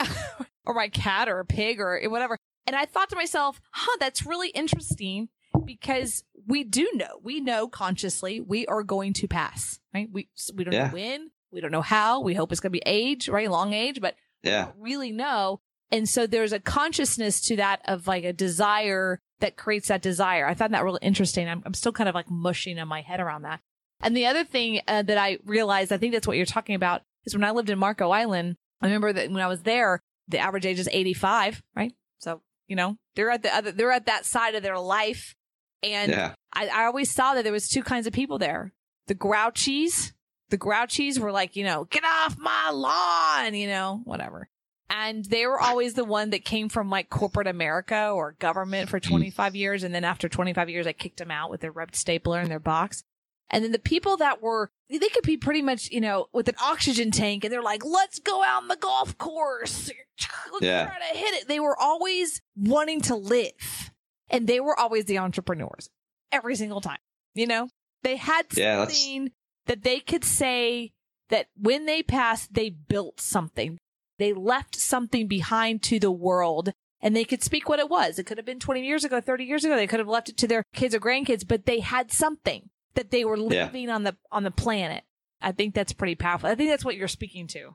[0.64, 2.38] or my cat or a pig or whatever.
[2.66, 5.28] And I thought to myself, huh, that's really interesting
[5.66, 10.08] because we do know, we know consciously we are going to pass, right?
[10.10, 10.86] We, we don't Yeah.
[10.88, 12.20] know when, we don't know how.
[12.20, 13.50] We hope it's going to be age, right?
[13.50, 14.64] Long age, but we Yeah.
[14.66, 15.60] don't really know.
[15.90, 20.46] And so there's a consciousness to that of like a desire that creates that desire.
[20.46, 21.48] I found that really interesting.
[21.48, 23.60] I'm, I'm still kind of like mushing in my head around that.
[24.02, 27.02] And the other thing uh, that I realized, I think that's what you're talking about,
[27.24, 30.38] is when I lived in Marco Island, I remember that when I was there, the
[30.38, 31.92] average age is 85, right?
[32.18, 35.34] So, you know, they're at the other, they're at that side of their life.
[35.82, 36.34] And Yeah.
[36.52, 38.72] I, I always saw that there was two kinds of people there.
[39.06, 40.12] The grouchies,
[40.50, 44.48] the grouchies were like, you know, get off my lawn, you know, whatever.
[44.90, 49.00] And they were always the one that came from like corporate America or government for
[49.00, 49.10] mm-hmm.
[49.10, 49.82] 25 years.
[49.82, 52.60] And then after 25 years, I kicked them out with their rubbed stapler in their
[52.60, 53.02] box.
[53.50, 56.54] And then the people that were, they could be pretty much, you know, with an
[56.62, 59.90] oxygen tank and they're like, let's go out on the golf course.
[60.52, 60.86] Let's Yeah.
[60.86, 61.48] try to hit it.
[61.48, 63.90] They were always wanting to live.
[64.30, 65.90] And they were always the entrepreneurs
[66.30, 66.98] every single time.
[67.34, 67.68] You know,
[68.02, 69.32] they had Yeah, something
[69.66, 70.92] that they could say
[71.28, 73.78] that when they passed, they built something.
[74.18, 78.18] They left something behind to the world and they could speak what it was.
[78.18, 79.76] It could have been 20 years ago, 30 years ago.
[79.76, 83.10] They could have left it to their kids or grandkids, but they had something that
[83.10, 83.64] they were Yeah.
[83.66, 85.02] living on the, on the planet.
[85.42, 86.48] I think that's pretty powerful.
[86.48, 87.74] I think that's what you're speaking to.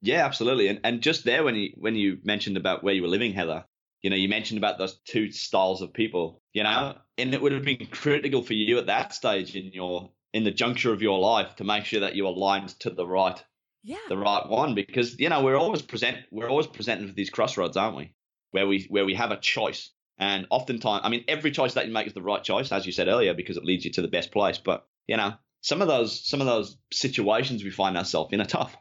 [0.00, 0.68] Yeah, absolutely.
[0.68, 3.64] And and just there when you when you mentioned about where you were living, Heather,
[4.00, 7.50] you know, you mentioned about those two styles of people, you know, and it would
[7.50, 11.18] have been critical for you at that stage in your in the juncture of your
[11.18, 13.42] life to make sure that you are aligned to the right
[13.82, 13.96] Yeah.
[14.08, 17.76] the right one because you know we're always present we're always presented with these crossroads,
[17.76, 18.14] aren't we?
[18.50, 19.90] Where we where we have a choice.
[20.20, 22.92] And oftentimes, I mean, every choice that you make is the right choice, as you
[22.92, 24.58] said earlier, because it leads you to the best place.
[24.58, 28.46] But you know, some of those some of those situations we find ourselves in are
[28.46, 28.76] tough.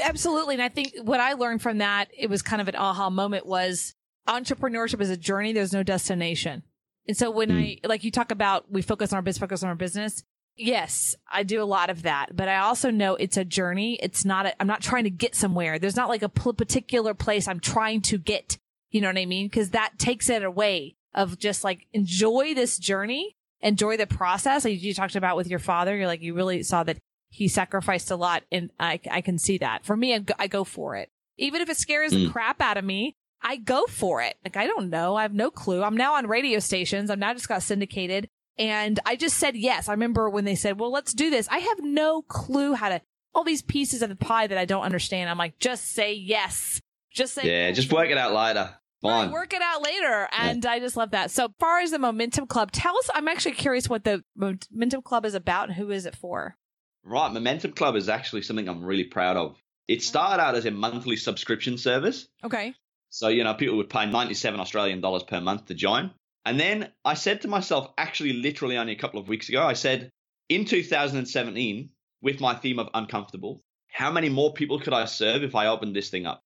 [0.00, 0.54] Absolutely.
[0.54, 3.46] And I think what I learned from that, it was kind of an aha moment
[3.46, 3.94] was
[4.28, 5.52] entrepreneurship is a journey.
[5.52, 6.62] There's no destination.
[7.06, 7.56] And so when hmm.
[7.56, 10.22] I, like you talk about, we focus on our business, focus on our business.
[10.58, 13.98] Yes, I do a lot of that, but I also know it's a journey.
[14.02, 15.78] It's not, a, I'm not trying to get somewhere.
[15.78, 18.58] There's not like a particular place I'm trying to get.
[18.90, 19.48] You know what I mean?
[19.50, 24.64] Cause that takes it away of just like enjoy this journey, enjoy the process.
[24.64, 26.98] Like you talked about with your father, you're like, you really saw that
[27.30, 29.84] he sacrificed a lot and I, I can see that.
[29.84, 31.08] For me, I go, I go for it.
[31.36, 32.32] Even if it scares the Mm.
[32.32, 34.36] crap out of me, I go for it.
[34.44, 35.14] Like, I don't know.
[35.14, 35.84] I have no clue.
[35.84, 37.10] I'm now on radio stations.
[37.10, 39.88] I'm now just got syndicated and I just said yes.
[39.88, 41.48] I remember when they said, well, let's do this.
[41.50, 43.00] I have no clue how to,
[43.34, 45.30] all these pieces of the pie that I don't understand.
[45.30, 46.80] I'm like, just say yes.
[47.12, 47.76] Just say Yeah, yes.
[47.76, 48.74] just work it out later.
[49.02, 49.30] Right, Fine.
[49.30, 50.28] work it out later.
[50.36, 51.30] And I just love that.
[51.30, 55.24] So far as the Momentum Club, tell us, I'm actually curious what the Momentum Club
[55.24, 56.56] is about and who is it for?
[57.04, 59.56] Right, Momentum Club is actually something I'm really proud of.
[59.86, 62.26] It started out as a monthly subscription service.
[62.44, 62.74] Okay.
[63.10, 66.10] So, you know, people would pay 97 Australian dollars per month to join.
[66.44, 69.74] And then I said to myself, actually, literally only a couple of weeks ago, I
[69.74, 70.10] said,
[70.48, 71.90] in 2017,
[72.22, 75.94] with my theme of uncomfortable, how many more people could I serve if I opened
[75.94, 76.42] this thing up?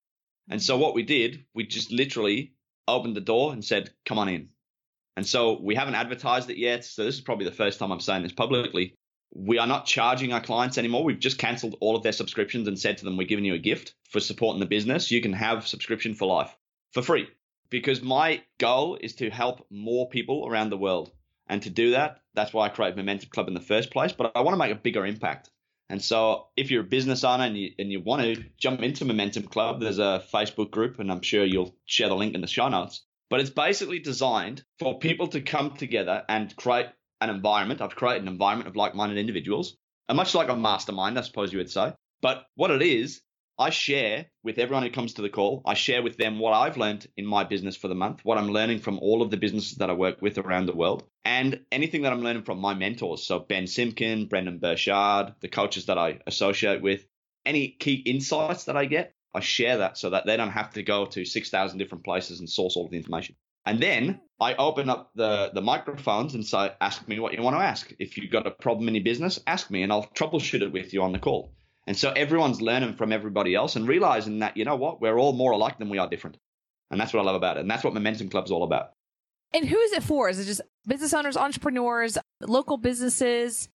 [0.51, 2.55] And so what we did, we just literally
[2.89, 4.49] opened the door and said, come on in.
[5.17, 6.85] And so we haven't advertised it yet.
[6.85, 8.95] So this is probably the first time I'm saying this publicly.
[9.35, 11.05] We are not charging our clients anymore.
[11.05, 13.59] We've just canceled all of their subscriptions and said to them, we're giving you a
[13.59, 15.11] gift for supporting the business.
[15.11, 16.55] You can have subscription for life
[16.93, 17.29] for free
[17.73, 21.11] because my goal is to help more people around the world.
[21.49, 24.13] And to do that, that's why I created Momentum Club in the first place.
[24.13, 25.51] But I want to make a bigger impact.
[25.89, 29.07] And so if you're a business owner and you, and you want to jump into
[29.07, 32.47] Momentum Club, there's a Facebook group, and I'm sure you'll share the link in the
[32.47, 33.05] show notes.
[33.31, 36.87] But it's basically designed for people to come together and create
[37.23, 37.81] an environment.
[37.81, 39.77] I've created an environment of like minded individuals,
[40.11, 41.95] and much like a mastermind, I suppose you would say.
[42.21, 43.23] But what it is,
[43.59, 45.63] I share with everyone who comes to the call.
[45.67, 48.49] I share with them what I've learned in my business for the month, what I'm
[48.49, 52.03] learning from all of the businesses that I work with around the world, and anything
[52.03, 53.27] that I'm learning from my mentors.
[53.27, 57.05] So Ben Simkin, Brendon Burchard, the coaches that I associate with,
[57.45, 60.83] any key insights that I get, I share that so that they don't have to
[60.83, 63.37] go to 6,000 different places and source all of the information.
[63.65, 67.57] And then I open up the, the microphones and say, ask me what you want
[67.57, 67.93] to ask.
[67.99, 70.93] If you've got a problem in your business, ask me and I'll troubleshoot it with
[70.93, 71.53] you on the call.
[71.87, 75.33] And so everyone's learning from everybody else and realizing that, you know what, we're all
[75.33, 76.39] more alike than we are different.
[76.91, 77.61] And that's what I love about it.
[77.61, 78.93] And that's what Momentum Club's all about.
[79.55, 80.29] And who is it for?
[80.29, 83.69] Is it just business owners, entrepreneurs, local businesses?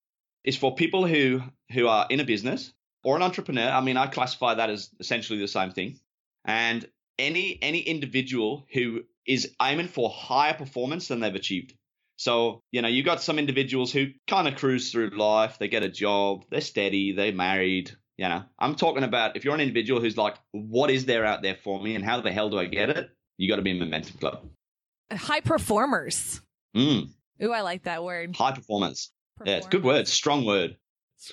[0.44, 1.42] It's for people who
[1.72, 3.70] who are in a business or an entrepreneur.
[3.70, 6.00] I mean, I classify that as essentially the same thing.
[6.46, 6.88] And
[7.20, 11.74] any any individual who is aiming for higher performance than they've achieved.
[12.18, 15.84] So, you know, you got some individuals who kind of cruise through life, they get
[15.84, 18.44] a job, they're steady, they're married, you know.
[18.60, 21.82] I'm talking about if you're an individual who's like, what is there out there for
[21.82, 23.10] me and how the hell do I get it?
[23.38, 24.50] You got to be in Momentum Club.
[25.12, 26.42] High performers.
[26.76, 27.10] Mm,
[27.44, 28.36] Ooh, I like that word.
[28.36, 29.12] high performance.
[29.46, 30.76] Yeah, it's a good word, strong word.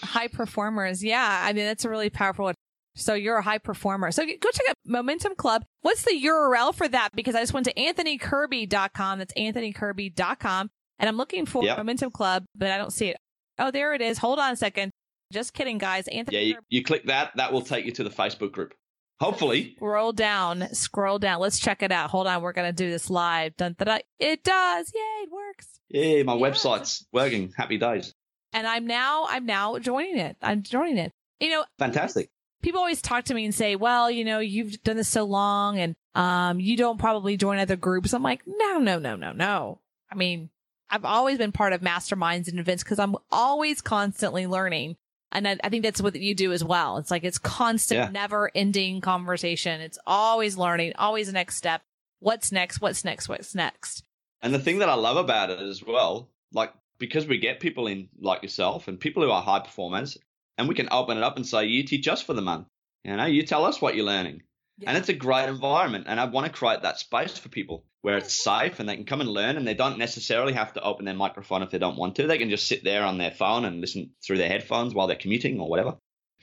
[0.02, 1.02] High performers.
[1.02, 1.42] Yeah.
[1.42, 2.52] I mean, that's a really powerful.
[2.96, 4.12] So you're a high performer.
[4.12, 5.64] So go check out Momentum Club.
[5.80, 7.10] What's the URL for that?
[7.14, 9.18] Because I just went to anthonykirby.com.
[9.18, 10.70] That's anthonykirby.com.
[11.00, 11.78] And I'm looking for Yep.
[11.78, 13.16] Momentum Club, but I don't see it.
[13.58, 14.18] Oh, there it is.
[14.18, 14.90] Hold on a second.
[15.32, 16.06] Just kidding, guys.
[16.08, 18.74] Anthony Yeah, you, you click that, that will take you to the Facebook group.
[19.20, 19.74] Hopefully.
[19.76, 20.68] Scroll down.
[20.72, 21.40] Scroll down.
[21.40, 22.10] Let's check it out.
[22.10, 22.42] Hold on.
[22.42, 23.56] We're going to do this live.
[23.56, 24.00] Dun, dun, dun.
[24.18, 24.92] It does.
[24.94, 25.00] Yay.
[25.24, 25.68] It works.
[25.88, 26.22] Yay.
[26.22, 26.40] my Yeah.
[26.40, 27.52] website's working.
[27.56, 28.12] Happy days.
[28.52, 30.36] And I'm now, I'm now joining it.
[30.42, 31.10] I'm joining it.
[31.40, 32.28] You know, Fantastic.
[32.64, 35.78] People always talk to me and say, well, you know, you've done this so long
[35.78, 38.12] and um, you don't probably join other groups.
[38.14, 39.80] I'm like, no, no, no, no, no.
[40.10, 40.48] I mean,
[40.88, 44.96] I've always been part of masterminds and events because I'm always constantly learning.
[45.30, 46.96] And I, I think that's what you do as well.
[46.96, 48.08] It's like it's constant, Yeah.
[48.10, 49.80] never ending conversation.
[49.80, 51.82] It's always learning, always the next step.
[52.20, 52.80] What's next?
[52.80, 53.28] What's next?
[53.28, 54.04] What's next?
[54.40, 57.88] And the thing that I love about it as well, like because we get people
[57.88, 60.16] in like yourself and people who are high performers,
[60.58, 62.66] and we can open it up and say, "You teach us for the month."
[63.04, 64.42] You know, you tell us what you're learning,
[64.86, 66.06] and it's a great environment.
[66.08, 69.04] And I want to create that space for people where it's safe and they can
[69.04, 71.96] come and learn, and they don't necessarily have to open their microphone if they don't
[71.96, 72.26] want to.
[72.26, 75.16] They can just sit there on their phone and listen through their headphones while they're
[75.16, 75.96] commuting or whatever.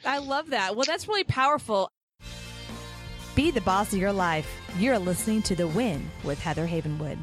[0.03, 0.75] I love that.
[0.75, 1.89] Well, that's really powerful.
[3.35, 4.51] Be the boss of your life.
[4.77, 7.17] You're listening to The Win with Heather Havenwood.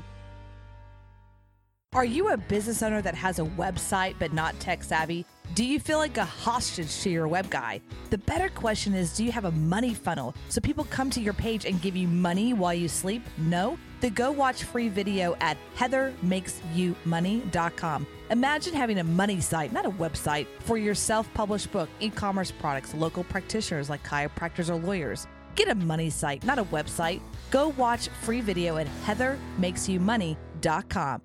[1.95, 5.25] Are you a business owner that has a website but not tech savvy?
[5.55, 7.81] Do you feel like a hostage to your web guy?
[8.11, 11.33] The better question is do you have a money funnel so people come to your
[11.33, 13.23] page and give you money while you sleep?
[13.39, 13.79] No?
[14.01, 18.07] Then go watch free video at heathermakesyoumoney.com.
[18.31, 22.53] Imagine having a money site, not a website, for your self published book, e commerce
[22.53, 25.27] products, local practitioners like chiropractors or lawyers.
[25.57, 27.23] Get a money site, not a website.
[27.51, 31.23] Go watch free video at heathermakesyoumoney.com.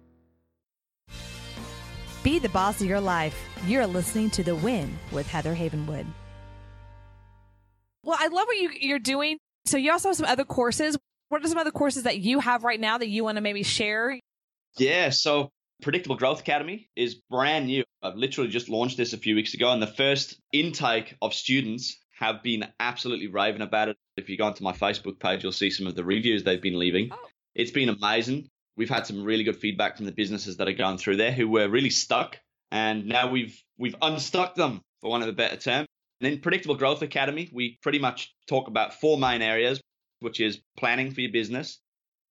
[2.23, 3.37] Be the boss of your life.
[3.67, 6.05] You're listening to The Win with Heather Havenwood.
[8.05, 9.37] Well, I love what you, you're doing.
[9.65, 10.97] So you also have some other courses.
[11.27, 13.63] What are some other courses that you have right now that you want to maybe
[13.63, 14.17] share?
[14.77, 15.49] Yeah, so
[15.81, 17.83] Predictable Growth Academy is brand new.
[18.01, 21.97] I've literally just launched this a few weeks ago, and the first intake of students
[22.19, 23.97] have been absolutely raving about it.
[24.15, 26.79] If you go onto my Facebook page, you'll see some of the reviews they've been
[26.79, 27.09] leaving.
[27.11, 27.17] Oh.
[27.55, 28.49] It's been amazing.
[28.75, 31.47] We've had some really good feedback from the businesses that are going through there who
[31.47, 32.39] were really stuck,
[32.71, 35.85] and now we've we've unstuck them, for want of a better term.
[36.21, 39.81] And in Predictable Growth Academy, we pretty much talk about four main areas,
[40.21, 41.79] which is planning for your business.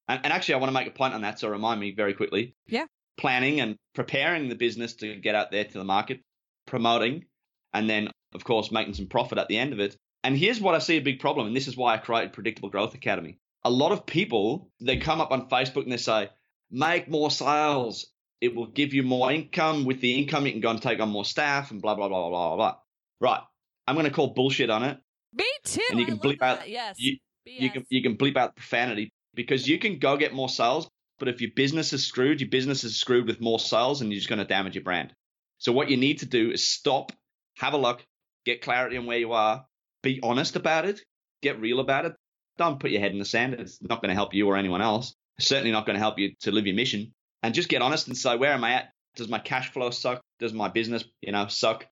[0.07, 2.13] And, and actually, I want to make a point on that, so remind me very
[2.13, 2.55] quickly.
[2.67, 2.85] Yeah.
[3.17, 6.21] Planning and preparing the business to get out there to the market,
[6.65, 7.25] promoting,
[7.73, 9.95] and then, of course, making some profit at the end of it.
[10.23, 12.69] And here's what I see a big problem, and this is why I created Predictable
[12.69, 13.37] Growth Academy.
[13.65, 16.29] A lot of people, they come up on Facebook and they say,
[16.69, 18.07] make more sales.
[18.41, 19.85] It will give you more income.
[19.85, 22.29] With the income, you can go and take on more staff and blah, blah, blah,
[22.29, 22.75] blah, blah, blah.
[23.21, 23.41] Right.
[23.87, 24.97] I'm going to call bullshit on it.
[25.33, 25.81] Me too.
[25.89, 26.69] And you can love bleep out- that.
[26.69, 26.95] Yes.
[26.99, 30.89] You, you can you can bleep out profanity because you can go get more sales,
[31.19, 34.19] but if your business is screwed, your business is screwed with more sales, and you're
[34.19, 35.13] just going to damage your brand.
[35.57, 37.11] So what you need to do is stop,
[37.57, 38.05] have a look,
[38.45, 39.65] get clarity on where you are,
[40.01, 41.01] be honest about it,
[41.41, 42.13] get real about it.
[42.57, 43.55] Don't put your head in the sand.
[43.55, 45.15] It's not going to help you or anyone else.
[45.37, 47.13] It's certainly not going to help you to live your mission.
[47.41, 48.93] And just get honest and say, where am I at?
[49.15, 50.21] Does my cash flow suck?
[50.39, 51.85] Does my business, you know, suck?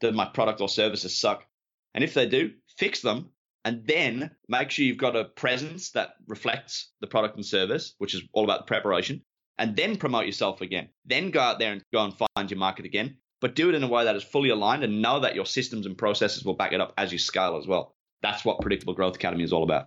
[0.00, 1.44] Does my product or services suck?
[1.94, 3.30] And if they do, fix them
[3.64, 8.14] and then make sure you've got a presence that reflects the product and service, which
[8.14, 9.22] is all about the preparation,
[9.58, 10.88] and then promote yourself again.
[11.04, 13.82] Then go out there and go and find your market again, but do it in
[13.82, 16.72] a way that is fully aligned and know that your systems and processes will back
[16.72, 17.94] it up as you scale as well.
[18.22, 19.86] That's what Predictable Growth Academy is all about.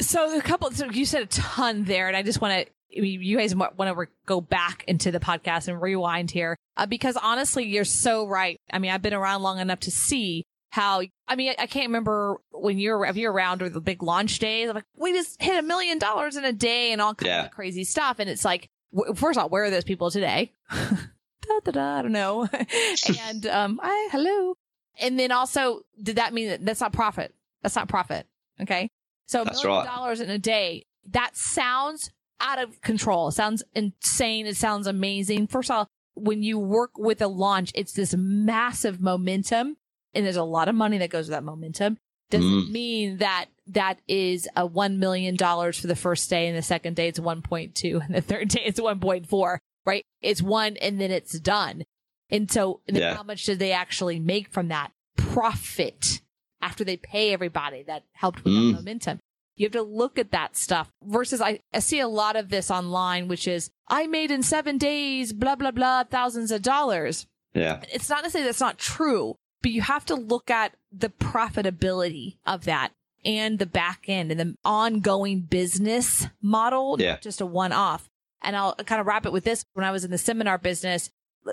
[0.00, 0.70] So a couple.
[0.72, 2.72] So you said a ton there, and I just want to.
[2.96, 7.16] You guys want to re- go back into the podcast and rewind here uh, because
[7.16, 8.60] honestly, you're so right.
[8.72, 11.02] I mean, I've been around long enough to see how.
[11.26, 14.68] I mean, I, can't remember when you're if you're around or the big launch days.
[14.68, 17.44] I'm like, we just hit a million dollars in a day and all kinds Yeah.
[17.46, 20.52] of crazy stuff, and it's like, w- first of all, where are those people today?
[20.70, 22.48] da, da, da, I don't know.
[23.28, 24.54] and um, I hello.
[25.00, 27.34] And then also, did that mean that that's not profit?
[27.62, 28.26] That's not profit.
[28.60, 28.88] Okay.
[29.26, 29.84] So a million right.
[29.86, 30.84] dollars in a day.
[31.10, 32.10] That sounds
[32.40, 33.28] out of control.
[33.28, 34.46] It sounds insane.
[34.46, 35.46] It sounds amazing.
[35.46, 39.76] First of all, when you work with a launch, it's this massive momentum
[40.14, 41.96] and there's a lot of money that goes with that momentum.
[42.30, 42.70] Doesn't Mm.
[42.70, 47.08] mean that that is a $1 million for the first day and the second day
[47.08, 50.04] it's 1.2 and the third day it's 1.4, right?
[50.22, 51.84] It's one and then it's done.
[52.30, 53.14] And so and Yeah.
[53.16, 56.20] how much did they actually make from that profit
[56.64, 58.70] after they pay everybody that helped with Mm.
[58.72, 59.20] that momentum?
[59.56, 62.70] You have to look at that stuff versus I, I see a lot of this
[62.72, 67.26] online, which is I made in seven days, blah, blah, blah, thousands of dollars.
[67.54, 67.80] Yeah.
[67.92, 71.10] It's not to say that's not true, but you have to look at the
[71.58, 72.90] profitability of that
[73.24, 77.18] and the back end and the ongoing business model, Yeah.
[77.20, 78.08] just a one off.
[78.42, 79.64] And I'll kind of wrap it with this.
[79.74, 81.10] When I was in the seminar business,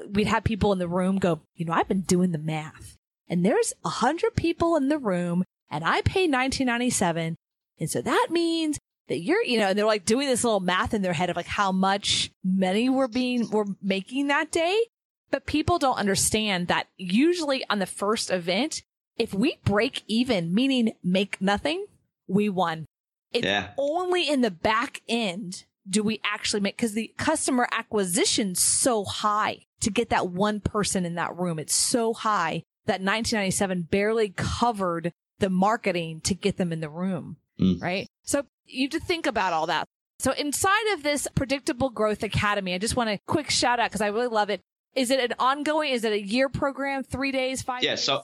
[0.09, 2.97] we'd have people in the room go, you know, I've been doing the math
[3.31, 7.37] and there's a hundred people in the room and I pay 1997.
[7.79, 8.77] And so that means
[9.07, 11.37] that you're, you know, and they're like doing this little math in their head of
[11.37, 14.77] like how much money we're being, we're making that day.
[15.31, 18.83] But people don't understand that usually on the first event,
[19.17, 21.85] if we break even, meaning make nothing,
[22.27, 22.85] we won.
[23.31, 23.69] It's Yeah.
[23.77, 29.65] only in the back end do we actually make, cause the customer acquisition's so high
[29.79, 31.59] to get that one person in that room.
[31.59, 37.37] It's so high that 1997 barely covered the marketing to get them in the room.
[37.59, 37.81] Mm.
[37.81, 38.07] Right.
[38.23, 39.87] So you have to think about all that.
[40.19, 44.01] So inside of this predictable growth academy, I just want a quick shout out because
[44.01, 44.61] I really love it.
[44.95, 45.91] Is it an ongoing?
[45.91, 47.03] Is it a year program?
[47.03, 47.83] Three days, five?
[47.83, 48.03] Yeah, days?
[48.03, 48.23] so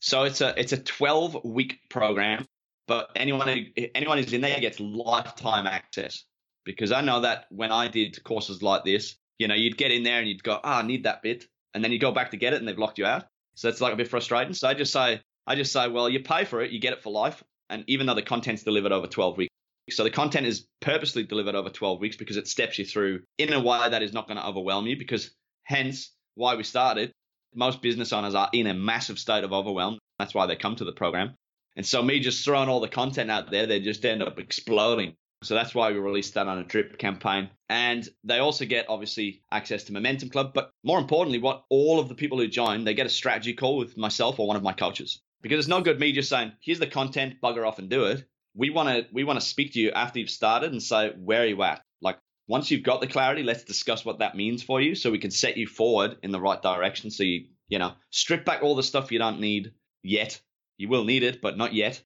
[0.00, 2.46] so it's a it's a 12 week program,
[2.86, 6.24] but anyone who, anyone who's in there gets lifetime access.
[6.64, 10.02] Because I know that when I did courses like this, you know, you'd get in
[10.02, 12.36] there and you'd go, "Ah, I need that bit," and then you go back to
[12.36, 13.24] get it and they've locked you out.
[13.58, 14.54] So it's like a bit frustrating.
[14.54, 17.02] So I just say, I just say, well, you pay for it, you get it
[17.02, 19.52] for life, and even though the content's delivered over 12 weeks.
[19.90, 23.52] So the content is purposely delivered over 12 weeks because it steps you through in
[23.52, 25.32] a way that is not going to overwhelm you because
[25.64, 27.10] hence why we started
[27.52, 29.98] most business owners are in a massive state of overwhelm.
[30.20, 31.34] That's why they come to the program.
[31.76, 35.14] And so me just throwing all the content out there, they just end up exploding.
[35.42, 37.48] So that's why we released that on a drip campaign.
[37.68, 42.08] And they also get obviously access to Momentum Club, but more importantly, what all of
[42.08, 44.72] the people who join, they get a strategy call with myself or one of my
[44.72, 45.20] coaches.
[45.40, 48.24] Because it's no good me just saying, here's the content, bugger off and do it.
[48.56, 51.42] We want to we want to speak to you after you've started and say, where
[51.42, 51.82] are you at?
[52.00, 52.18] Like
[52.48, 55.30] once you've got the clarity, let's discuss what that means for you so we can
[55.30, 57.12] set you forward in the right direction.
[57.12, 59.72] So you, you know, strip back all the stuff you don't need
[60.02, 60.40] yet.
[60.78, 62.02] You will need it, but not yet.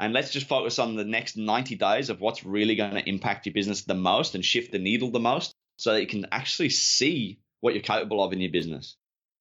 [0.00, 3.46] And let's just focus on the next 90 days of what's really going to impact
[3.46, 6.70] your business the most and shift the needle the most so that you can actually
[6.70, 8.96] see what you're capable of in your business.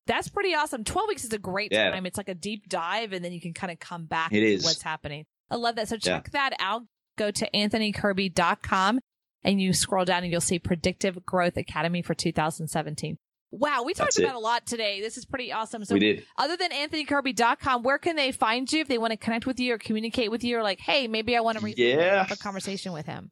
[0.05, 0.83] That's pretty awesome.
[0.83, 1.89] 12 weeks is a great Yeah.
[1.91, 2.05] time.
[2.05, 4.45] It's like a deep dive and then you can kind of come back It to
[4.45, 4.63] is.
[4.63, 5.25] what's happening.
[5.49, 5.87] I love that.
[5.89, 5.99] So Yeah.
[6.17, 6.83] check that out.
[7.17, 8.99] Go to anthonykirby.com
[9.43, 13.17] and you scroll down and you'll see Predictive Growth Academy for 2017.
[13.55, 14.99] Wow, we talked about a lot today.
[14.99, 15.85] This is pretty awesome.
[15.85, 16.25] So we did.
[16.37, 19.75] other than anthonykirby.com, where can they find you if they want to connect with you
[19.75, 22.23] or communicate with you or like, hey, maybe I want to Yeah.
[22.23, 23.29] have a conversation with him?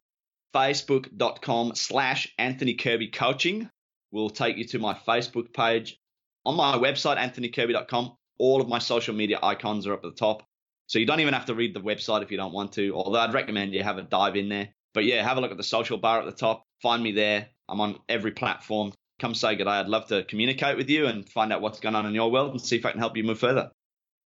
[0.55, 3.69] facebook.com slash Anthony Kirby Coaching
[4.11, 5.97] will take you to my Facebook page.
[6.45, 10.43] On my website, anthonykirby.com, all of my social media icons are up at the top.
[10.87, 13.19] So you don't even have to read the website if you don't want to, although
[13.19, 14.69] I'd recommend you have a dive in there.
[14.93, 16.63] But yeah, have a look at the social bar at the top.
[16.81, 17.47] Find me there.
[17.69, 18.91] I'm on every platform.
[19.21, 19.69] Come say good day.
[19.69, 22.51] I'd love to communicate with you and find out what's going on in your world
[22.51, 23.69] and see if I can help you move further.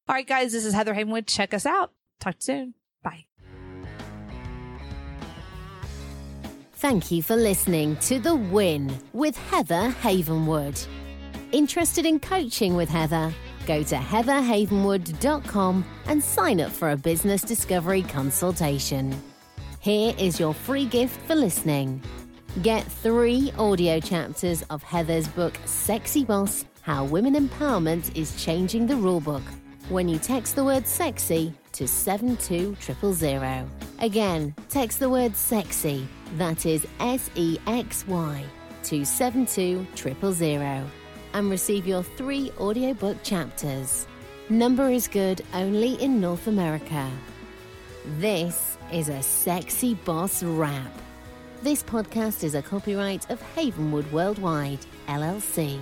[0.08, 1.28] All right, guys, this is Heather Havenwood.
[1.28, 1.92] Check us out.
[2.22, 2.76] Talk soon.
[6.82, 10.88] Thank you for listening to The Win with Heather Havenwood.
[11.52, 13.32] Interested in coaching with Heather?
[13.68, 19.16] Go to heatherhavenwood.com and sign up for a business discovery consultation.
[19.80, 22.02] Here is your free gift for listening.
[22.64, 28.96] Get three audio chapters of Heather's book, Sexy Boss How Women Empowerment is Changing the
[28.96, 29.44] Rulebook
[29.90, 33.70] when you text the word sexy to 72000.
[34.00, 36.08] Again, text the word sexy,
[36.38, 38.44] that is S E X Y,
[38.84, 40.92] to 72000
[41.34, 44.08] and receive your three audiobook chapters.
[44.50, 47.10] Number is good only in North America.
[48.18, 50.92] This is a sexy boss rap.
[51.62, 55.80] This podcast is a copyright of Havenwood Worldwide, LLC.